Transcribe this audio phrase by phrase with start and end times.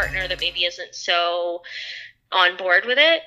[0.00, 1.62] partner that maybe isn't so
[2.32, 3.22] on board with it.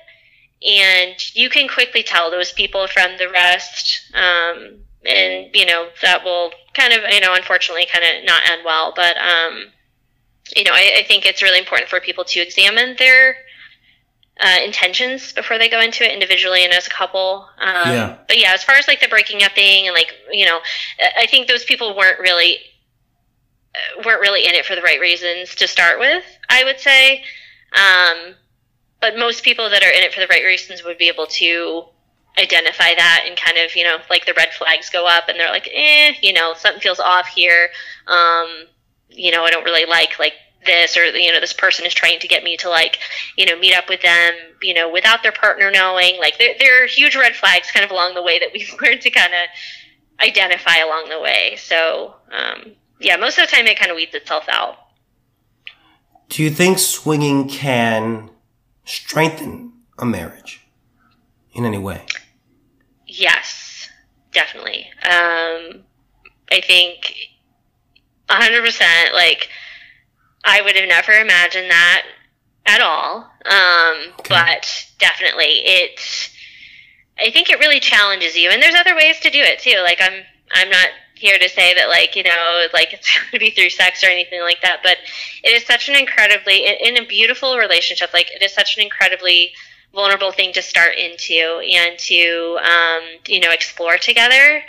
[0.66, 4.12] And you can quickly tell those people from the rest.
[4.14, 8.62] Um, and, you know, that will kind of, you know, unfortunately kind of not end
[8.64, 8.92] well.
[8.96, 9.66] But, um,
[10.56, 13.36] you know, I, I think it's really important for people to examine their
[14.40, 17.46] uh, intentions before they go into it individually and as a couple.
[17.60, 18.16] Um, Yeah.
[18.26, 20.60] But yeah, as far as like the breaking up thing and like you know,
[21.18, 22.58] I think those people weren't really
[24.04, 26.24] weren't really in it for the right reasons to start with.
[26.48, 27.24] I would say,
[27.72, 28.34] um,
[29.00, 31.84] but most people that are in it for the right reasons would be able to
[32.38, 35.52] identify that and kind of you know like the red flags go up and they're
[35.52, 37.68] like eh you know something feels off here.
[38.08, 38.48] Um
[39.08, 40.32] you know i don't really like like
[40.66, 42.98] this or you know this person is trying to get me to like
[43.36, 46.18] you know meet up with them you know without their partner knowing.
[46.18, 49.02] Like there, there are huge red flags kind of along the way that we've learned
[49.02, 51.56] to kind of identify along the way.
[51.58, 54.76] So um, yeah most of the time it kind of weeds itself out
[56.28, 58.30] Do you think swinging can
[58.84, 60.60] strengthen a marriage
[61.52, 62.02] in any way?
[63.06, 63.88] yes
[64.32, 65.82] definitely um,
[66.50, 67.14] i think
[68.28, 69.48] 100% like
[70.44, 72.02] i would have never imagined that
[72.66, 74.30] at all um, Okay.
[74.34, 76.30] but definitely it
[77.18, 79.98] i think it really challenges you and there's other ways to do it too like
[80.00, 80.22] i'm
[80.54, 83.70] i'm not here to say that like you know like it's going to be through
[83.70, 84.96] sex or anything like that but
[85.42, 89.52] it is such an incredibly in, a beautiful relationship like it is such an incredibly
[89.94, 94.62] vulnerable thing to start into and to um, you know explore together.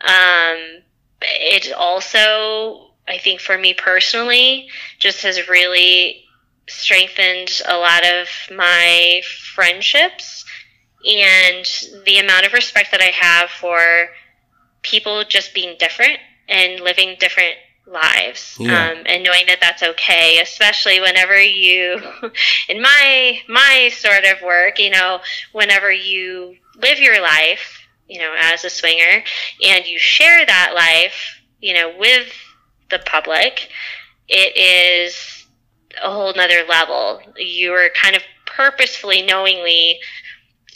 [0.00, 0.82] Um,
[1.20, 6.24] it also i think for me personally just has really
[6.68, 9.20] strengthened a lot of my
[9.54, 10.44] friendships
[11.04, 11.64] and
[12.06, 14.08] the amount of respect that I have for
[14.82, 17.54] people just being different and living different
[17.86, 18.90] lives Yeah.
[18.90, 22.00] um, and knowing that that's okay especially whenever you
[22.68, 25.20] in my my sort of work you know
[25.52, 29.24] whenever you live your life you know as a swinger
[29.66, 32.32] and you share that life you know with
[32.90, 33.68] the public
[34.28, 35.46] it is
[36.02, 37.20] a whole nother level.
[37.36, 39.98] You are kind of purposefully, knowingly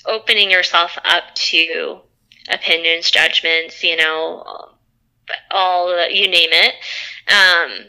[0.05, 2.00] opening yourself up to
[2.49, 4.45] opinions, judgments, you know,
[5.51, 6.75] all you name it.
[7.29, 7.87] Um,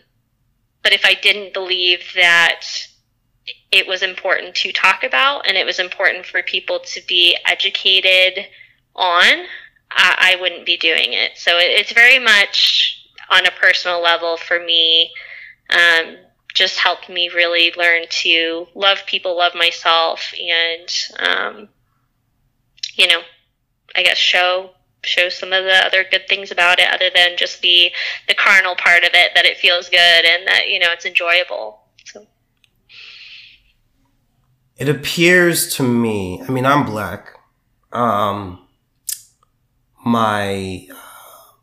[0.84, 2.62] but if I didn't believe that
[3.72, 8.46] it was important to talk about and it was important for people to be educated
[8.96, 9.46] on,
[9.91, 11.31] I, I wouldn't be doing it.
[11.35, 15.12] So it, it's very much on a personal level for me.
[15.69, 16.17] Um,
[16.53, 21.69] just helped me really learn to love people, love myself, and um,
[22.96, 23.22] you know,
[23.97, 24.72] I guess show
[25.03, 27.91] show some of the other good things about it, other than just the
[28.28, 31.81] the carnal part of it, that it feels good and that you know it's enjoyable.
[32.06, 32.25] So
[34.78, 37.30] It appears to me, I mean, I'm black.
[37.91, 38.68] Um,
[40.06, 40.88] my,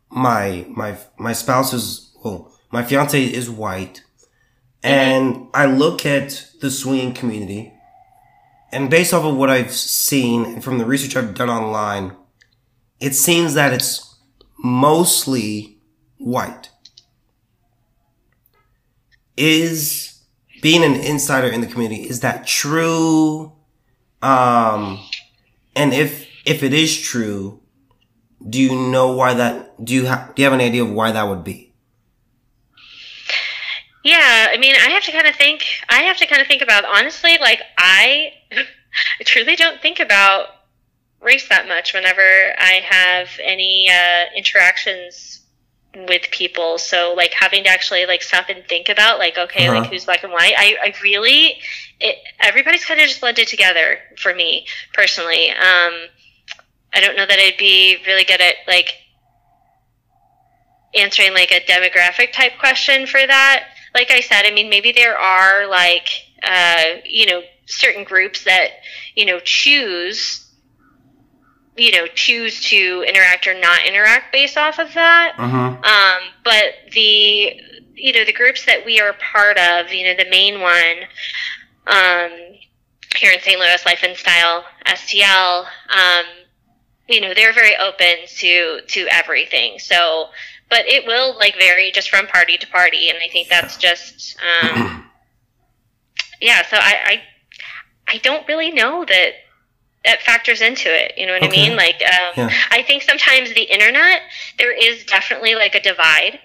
[0.09, 4.03] my, my, my spouse is, well, my fiance is white.
[4.83, 7.73] And I look at the swinging community
[8.71, 12.15] and based off of what I've seen and from the research I've done online,
[12.99, 14.15] it seems that it's
[14.57, 15.77] mostly
[16.17, 16.69] white.
[19.37, 20.21] Is
[20.61, 23.51] being an insider in the community, is that true?
[24.21, 24.99] Um,
[25.75, 27.61] and if, if it is true,
[28.47, 31.11] do you know why that, do you have, do you have an idea of why
[31.11, 31.65] that would be?
[34.05, 35.63] yeah, I mean, I have to kind of think.
[35.89, 37.39] I have to kind of think about honestly.
[37.41, 40.45] Like I, I truly don't think about
[41.25, 45.41] race that much whenever I have any uh, interactions
[46.07, 46.77] with people.
[46.77, 49.79] So like having to actually like stop and think about like okay, Uh-huh.
[49.79, 50.53] like who's black and white.
[50.57, 51.57] I, I really,
[51.99, 55.51] it, everybody's kind of just blended together for me personally.
[55.51, 55.93] Um,
[56.93, 58.93] I don't know that I'd be really good at like
[60.93, 63.67] answering like a demographic type question for that.
[63.93, 66.07] Like I said, I mean, maybe there are like,
[66.43, 68.67] uh, you know, certain groups that,
[69.15, 70.44] you know, choose,
[71.77, 75.33] you know, choose to interact or not interact based off of that.
[75.37, 75.83] Mm-hmm.
[75.83, 77.61] Um, but the,
[77.95, 80.97] you know, the groups that we are part of, you know, the main one,
[81.87, 82.31] um,
[83.17, 83.59] here in St.
[83.59, 86.25] Louis, Life and Style, STL, um,
[87.07, 89.77] you know, they're very open to, to everything.
[89.79, 90.27] So,
[90.69, 93.09] but it will like vary just from party to party.
[93.09, 95.09] And I think that's just, um,
[96.41, 97.21] yeah, so I, I,
[98.07, 99.31] I don't really know that
[100.05, 101.13] that factors into it.
[101.17, 101.65] You know what Okay.
[101.65, 101.77] I mean?
[101.77, 102.49] Like, um, Yeah.
[102.71, 104.21] I think sometimes the internet,
[104.57, 106.39] there is definitely like a divide.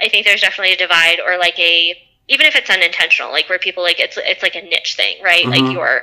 [0.00, 1.96] I think there's definitely a divide or like a,
[2.28, 5.44] even if it's unintentional, like where people like it's it's like a niche thing, right?
[5.44, 5.50] Mhm.
[5.50, 6.02] Like your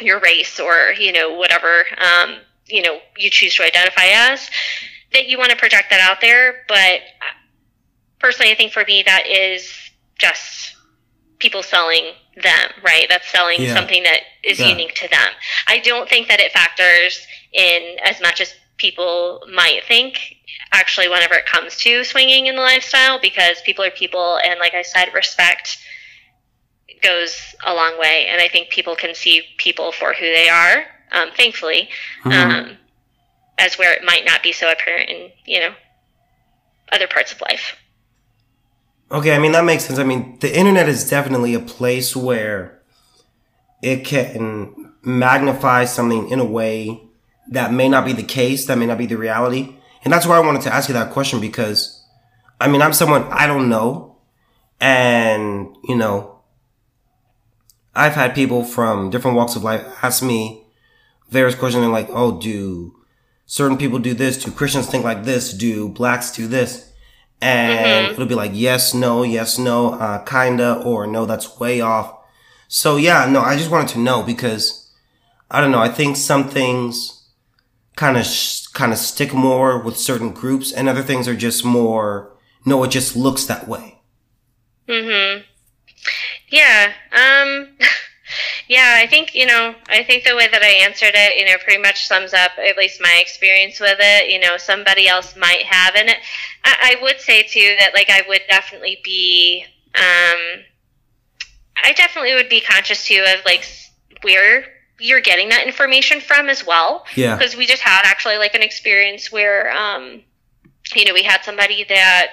[0.00, 4.50] your race or you know whatever um, you know you choose to identify as
[5.12, 6.64] that you want to project that out there.
[6.66, 7.34] But uh,
[8.18, 9.72] personally, I think for me that is
[10.18, 10.74] just
[11.38, 13.06] people selling them, right?
[13.08, 13.74] That's selling Yeah.
[13.74, 14.68] something that is Yeah.
[14.68, 15.32] unique to them.
[15.66, 20.18] I don't think that it factors in as much as people might think
[20.72, 24.74] actually whenever it comes to swinging in the lifestyle because people are people and like
[24.74, 25.78] I said respect
[27.02, 30.86] goes a long way and I think people can see people for who they are
[31.12, 31.88] um, thankfully
[32.24, 32.32] Mhm.
[32.32, 32.78] um,
[33.58, 35.74] as where it might not be so apparent in you know
[36.90, 37.76] other parts of life
[39.14, 40.00] Okay, I mean that makes sense.
[40.00, 42.82] I mean, the internet is definitely a place where
[43.80, 47.00] it can magnify something in a way
[47.50, 49.76] that may not be the case, that may not be the reality.
[50.02, 52.04] And that's why I wanted to ask you that question because
[52.60, 54.16] I mean, I'm someone I don't know
[54.80, 56.40] and, you know,
[57.94, 60.64] I've had people from different walks of life ask me
[61.28, 62.96] various questions like, "Oh, do
[63.46, 64.42] certain people do this?
[64.42, 65.52] Do Christians think like this?
[65.52, 66.90] Do blacks do this?"
[67.40, 68.12] And Mhm.
[68.12, 72.14] it'll be like yes, no, yes, no, uh, kinda, or no, that's way off.
[72.68, 74.90] So yeah, no, I just wanted to know because
[75.50, 75.80] I don't know.
[75.80, 77.22] I think some things
[77.96, 81.64] kind of sh- kind of stick more with certain groups, and other things are just
[81.64, 82.32] more.
[82.66, 83.98] No, it just looks that way.
[84.88, 85.42] Mm-hmm.
[86.48, 86.92] Yeah.
[87.12, 87.68] Um
[88.68, 91.56] yeah, I think, you know, I think the way that I answered it, you know,
[91.62, 94.30] pretty much sums up at least my experience with it.
[94.30, 96.16] You know, somebody else might have and it
[96.64, 99.64] I, I would say too that like I would definitely be
[99.94, 100.62] um
[101.82, 103.64] I definitely would be conscious too of like
[104.22, 104.64] where
[105.00, 107.36] you're getting that information from as well Yeah.
[107.36, 110.22] because we just had actually like an experience where um
[110.94, 112.32] you know we had somebody that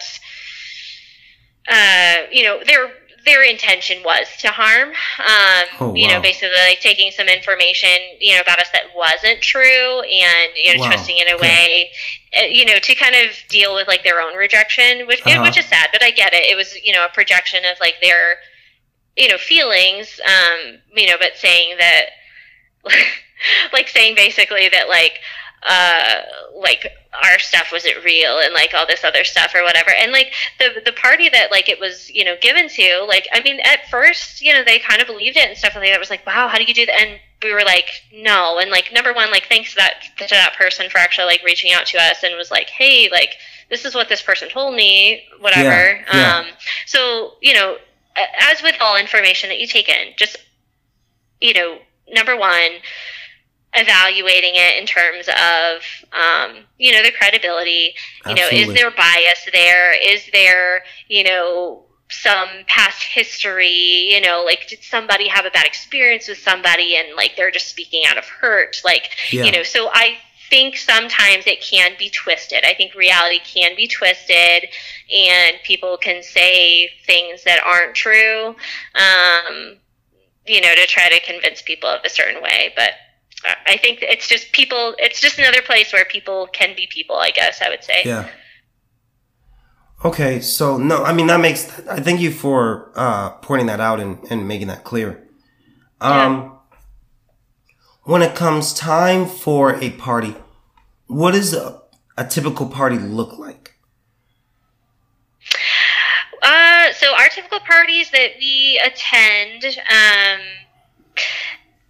[1.67, 2.91] uh you know their
[3.25, 7.89] their intention was to harm um Oh, you know basically like taking some information
[8.19, 10.87] you know about us that wasn't true and you know Wow.
[10.89, 11.37] twisting it Okay.
[11.37, 11.89] away
[12.39, 15.43] uh, you know to kind of deal with like their own rejection which Uh-huh.
[15.43, 17.95] which is sad but i get it it was you know a projection of like
[18.01, 18.37] their
[19.17, 22.05] you know feelings um you know but saying that
[23.73, 25.19] like saying basically that like
[25.67, 26.21] uh
[26.59, 29.91] like our stuff wasn't real and like all this other stuff or whatever.
[29.91, 33.41] And like the the party that like it was you know given to like i
[33.41, 35.99] mean at first you know they kind of believed it and stuff like that it
[35.99, 37.01] was like wow how do you do that?
[37.01, 38.59] And we were like no.
[38.59, 41.71] And like number one like thanks to that to that person for actually like reaching
[41.73, 43.35] out to us and was like hey like
[43.69, 45.65] this is what this person told me whatever.
[45.67, 46.37] Yeah, yeah.
[46.39, 46.45] um
[46.85, 47.77] so you know
[48.49, 50.37] as with all information that you take in just
[51.41, 51.79] you know
[52.09, 52.71] number one
[53.73, 55.81] evaluating it in terms of
[56.13, 57.93] um, you know the credibility.
[58.27, 59.93] You know is there bias there?
[60.13, 64.09] Is there you know some past history?
[64.11, 67.67] You know like did somebody have a bad experience with somebody and like they're just
[67.69, 68.81] speaking out of hurt?
[68.83, 69.45] Like Yeah.
[69.45, 70.17] you know so i
[70.49, 72.65] think sometimes it can be twisted.
[72.65, 74.67] I think reality can be twisted
[75.09, 78.47] and people can say things that aren't true
[78.93, 79.77] um,
[80.45, 82.91] you know to try to convince people of a certain way but
[83.67, 87.31] I- think it's just people it's just another place where people can be people i
[87.31, 88.29] guess i would say Yeah.
[90.03, 91.79] Okay, so no, I mean that makes.
[91.87, 95.27] I thank you for uh, pointing that out and, and making that clear.
[95.99, 96.57] Um,
[98.03, 100.35] when it comes time for a party,
[101.05, 101.83] what does a,
[102.17, 103.75] a typical party look like?
[106.41, 110.41] Uh, so our typical parties that we attend, um,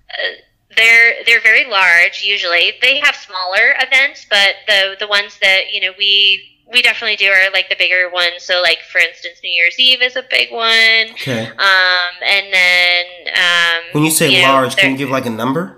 [0.09, 0.35] uh,
[0.75, 2.23] they're they're very large.
[2.23, 7.17] Usually, they have smaller events, but the the ones that you know we we definitely
[7.17, 8.43] do are like the bigger ones.
[8.43, 11.11] So, like for instance, New Year's Eve is a big one.
[11.13, 11.47] Okay.
[11.47, 15.77] Um, and then um, When you say know, large, can you give like a number?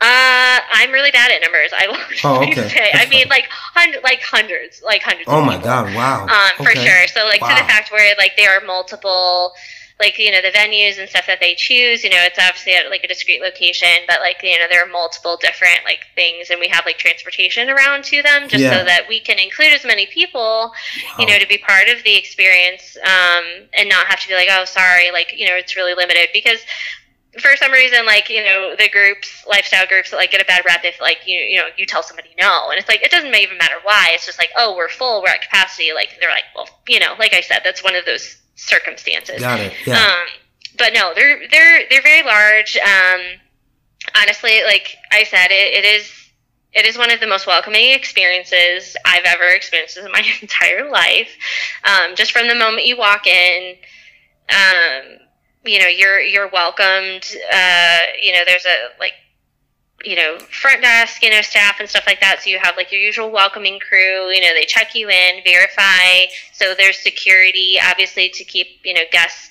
[0.00, 1.72] Uh, I'm really bad at numbers.
[1.76, 2.68] I will Oh, okay.
[2.68, 2.90] say.
[2.94, 5.24] I mean, like hundred, like hundreds, like hundreds.
[5.28, 5.64] Oh my people.
[5.70, 5.94] god!
[5.94, 6.22] Wow.
[6.26, 7.06] um, for sure.
[7.08, 9.54] So like to the fact where like there are multiple,
[10.00, 12.04] like you know the venues and stuff that they choose.
[12.04, 14.88] You know, it's obviously at like a discreet location, but like you know there are
[14.88, 18.78] multiple different like things, and we have like transportation around to them just Yeah.
[18.78, 20.72] so that we can include as many people,
[21.18, 24.48] you know, to be part of the experience, um, and not have to be like,
[24.50, 26.60] oh, sorry, like you know it's really limited because.
[27.42, 30.80] For some reason, like you know, the groups, lifestyle groups, like get a bad rep
[30.82, 33.58] if like you you know you tell somebody no, and it's like it doesn't even
[33.58, 34.08] matter why.
[34.12, 35.92] It's just like oh we're full, we're at capacity.
[35.94, 39.40] Like they're like well you know like I said that's one of those circumstances.
[39.40, 39.72] Got it.
[39.86, 39.98] Yeah.
[39.98, 40.26] Um,
[40.76, 42.76] but no, they're they're they're very large.
[42.76, 43.20] Um,
[44.20, 46.10] honestly, like I said, it, it is
[46.72, 51.30] it is one of the most welcoming experiences I've ever experienced in my entire life.
[51.84, 53.76] Um, just from the moment you walk in,
[54.50, 55.18] um,
[55.64, 57.24] you know, you're you're welcomed.
[57.52, 59.12] Uh, you know, there's a like
[60.04, 62.40] you know, front desk, you know, staff and stuff like that.
[62.42, 66.30] So you have like your usual welcoming crew, you know, they check you in, verify.
[66.52, 69.50] So there's security, obviously, to keep, you know, guests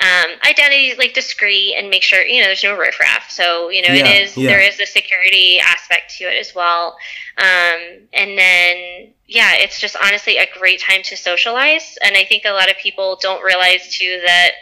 [0.00, 3.30] um, identity like discreet and make sure you know there's no riffraff.
[3.30, 4.48] So you know yeah, it is yeah.
[4.48, 6.96] there is a security aspect to it as well.
[7.36, 11.98] Um, and then yeah, it's just honestly a great time to socialize.
[12.04, 14.52] And I think a lot of people don't realize too that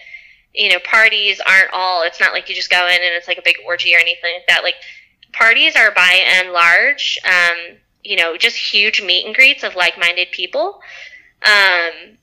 [0.54, 2.02] you know parties aren't all.
[2.02, 4.36] It's not like you just go in and it's like a big orgy or anything
[4.36, 4.62] like that.
[4.62, 4.76] Like
[5.36, 10.28] parties are by and large, um, you know, just huge meet and greets of like-minded
[10.30, 10.80] people.
[11.44, 12.16] Um,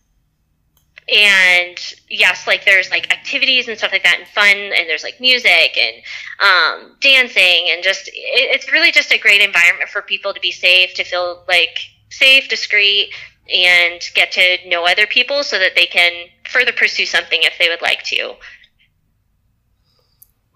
[1.09, 1.77] and
[2.09, 5.77] yes, like there's like activities and stuff like that and fun and there's like music
[5.77, 6.01] and
[6.39, 10.51] um, dancing and just it, it's really just a great environment for people to be
[10.51, 11.77] safe, to feel like
[12.09, 13.11] safe, discreet,
[13.53, 17.67] and get to know other people so that they can further pursue something if they
[17.67, 18.35] would like to.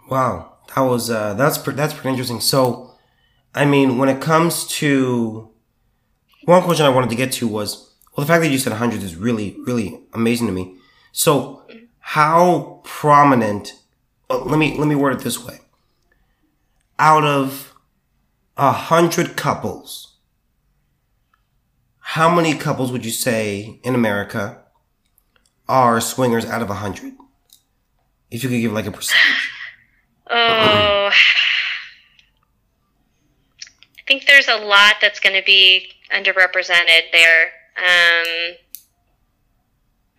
[0.09, 2.41] Wow, that was uh, that's that's pretty interesting.
[2.41, 2.95] So,
[3.53, 5.49] I mean, when it comes to
[6.45, 9.03] one question I wanted to get to was well, the fact that you said 100
[9.03, 10.75] is really, really amazing to me.
[11.11, 11.63] So,
[11.99, 13.73] how prominent?
[14.29, 15.59] Uh, let me let me word it this way.
[16.99, 17.75] Out of
[18.55, 20.15] a hundred couples,
[21.99, 24.63] how many couples would you say in America
[25.69, 27.13] are swingers out of a hundred?
[28.31, 29.51] If you could give like a percentage.
[30.37, 31.13] Oh, I
[34.07, 37.45] think there's a lot that's going to be underrepresented there.
[37.77, 38.55] Um,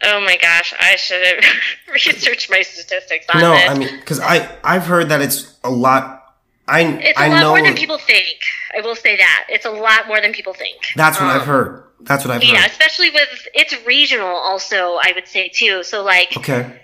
[0.02, 1.44] oh my gosh, I should have
[1.92, 3.64] researched my statistics on no, this.
[3.66, 6.36] No, I mean, because I I've heard that it's a lot.
[6.66, 8.38] I it's a I lot know more than people think.
[8.76, 10.76] I will say that it's a lot more than people think.
[10.96, 11.84] That's what um, I've heard.
[12.00, 12.54] That's what I've yeah, heard.
[12.56, 14.26] Yeah, especially with it's regional.
[14.26, 15.82] Also, I would say too.
[15.84, 16.80] So like, okay,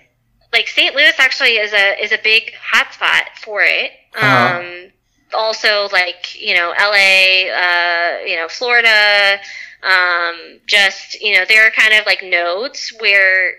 [0.53, 0.95] like St.
[0.95, 3.91] Louis actually is a is a big hotspot for it.
[4.15, 4.59] Uh-huh.
[4.59, 4.91] Um,
[5.33, 9.39] also like you know LA, uh, you know Florida
[9.85, 13.53] um, just you know there are kind of like nodes where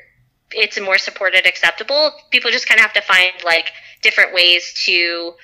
[0.50, 5.34] it's more supported acceptable people just kind of have to find like different ways to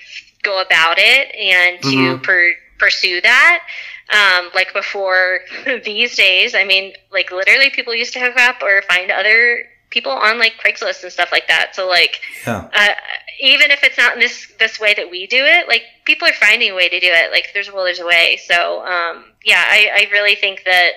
[0.43, 2.23] go about it and to mm-hmm.
[2.23, 3.65] per- pursue that
[4.11, 5.41] um, like before
[5.85, 10.11] these days i mean like literally people used to hook up or find other people
[10.11, 11.77] on like Craigslist and stuff like that.
[11.77, 12.69] So like, yeah.
[12.75, 12.95] uh,
[13.41, 16.33] even if it's not in this this way that we do it, like people are
[16.33, 17.31] finding a way to do it.
[17.31, 18.41] Like there's a will, there's a way.
[18.45, 20.93] So um, yeah, I, I really think that.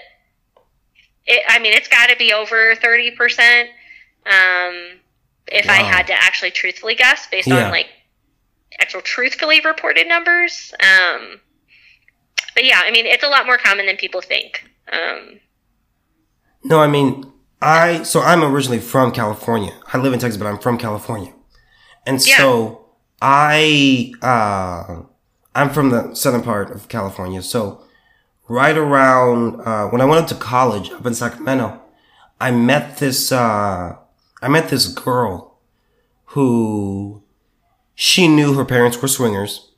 [1.27, 3.69] It, I mean, it's got to be over thirty percent.
[4.25, 4.99] Um,
[5.47, 5.73] if wow.
[5.73, 7.65] I had to actually truthfully guess based yeah.
[7.65, 7.87] on like
[8.79, 10.73] actual truthfully reported numbers.
[10.79, 11.39] Um,
[12.53, 14.69] but yeah, I mean, it's a lot more common than people think.
[14.91, 15.39] Um,
[16.63, 17.31] no, I mean,
[17.61, 19.73] I so I'm originally from California.
[19.91, 21.33] I live in Texas, but I'm from California,
[22.05, 22.37] and yeah.
[22.37, 22.85] so
[23.21, 25.03] I uh,
[25.53, 27.41] I'm from the southern part of California.
[27.41, 27.83] So
[28.47, 31.81] right around uh, when I went up to college up in Sacramento,
[32.39, 33.95] I met this uh,
[34.41, 35.59] I met this girl
[36.25, 37.23] who
[37.95, 39.71] she knew her parents were swingers,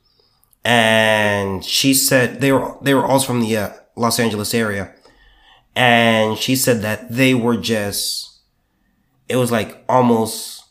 [0.64, 4.94] and she said they were they were all from the uh, Los Angeles area
[5.78, 8.40] and she said that they were just
[9.28, 10.64] it was like almost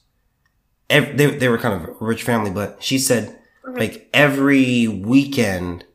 [0.89, 3.79] they, they were kind of a rich family but she said mm-hmm.
[3.79, 5.85] like every weekend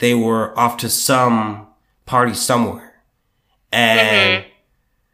[0.00, 1.68] they were off to some
[2.04, 3.00] party somewhere
[3.70, 4.50] and mm-hmm.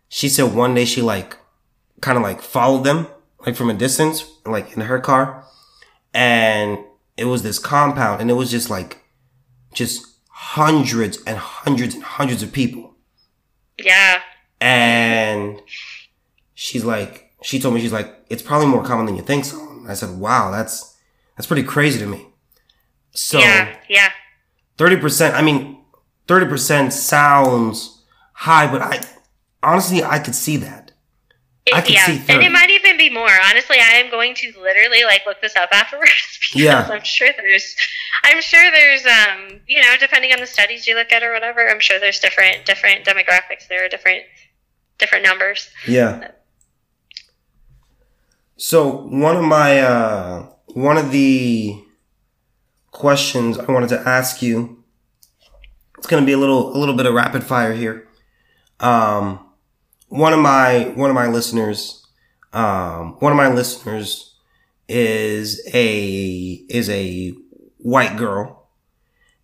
[0.08, 1.36] she said one day she like
[2.00, 3.06] kind of like followed them
[3.44, 5.44] like from a distance like in her car
[6.14, 6.78] and
[7.18, 9.02] it was this compound and it was just like
[9.74, 12.93] just hundreds and hundreds and hundreds of people
[13.78, 14.20] yeah.
[14.60, 15.60] And
[16.54, 19.82] she's like, she told me, she's like, it's probably more common than you think so.
[19.86, 20.96] I said, wow, that's,
[21.36, 22.26] that's pretty crazy to me.
[23.12, 23.38] So.
[23.38, 24.10] Yeah, yeah.
[24.78, 25.84] 30%, I mean,
[26.26, 28.02] 30% sounds
[28.32, 29.00] high, but I,
[29.62, 30.83] honestly, I could see that.
[31.66, 32.06] It, I could yeah.
[32.06, 32.32] see 30.
[32.34, 33.30] And it might even be more.
[33.48, 36.86] Honestly, I am going to literally like look this up afterwards because yeah.
[36.90, 37.74] I'm sure there's
[38.22, 41.66] I'm sure there's um you know, depending on the studies you look at or whatever,
[41.66, 43.66] I'm sure there's different different demographics.
[43.68, 44.24] There are different
[44.98, 45.70] different numbers.
[45.86, 46.32] Yeah.
[48.56, 51.82] So one of my uh one of the
[52.90, 54.84] questions I wanted to ask you
[55.96, 58.06] it's gonna be a little a little bit of rapid fire here.
[58.80, 59.43] Um
[60.08, 62.06] one of my one of my listeners,
[62.52, 64.36] um, one of my listeners
[64.88, 67.32] is a is a
[67.78, 68.68] white girl,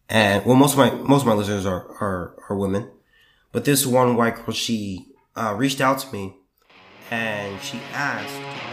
[0.09, 2.91] and well, most of my most of my listeners are are are women,
[3.53, 6.37] but this one white girl, she uh, reached out to me
[7.11, 8.70] and she asked